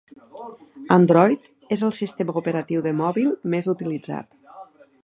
Android 0.95 1.45
és 1.77 1.83
el 1.89 1.93
sistema 1.99 2.35
operatiu 2.43 2.85
de 2.87 2.95
mòbil 3.05 3.31
més 3.57 3.71
utilitzat. 3.77 4.39